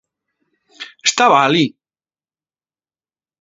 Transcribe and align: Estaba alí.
Estaba 1.07 1.37
alí. 1.45 1.65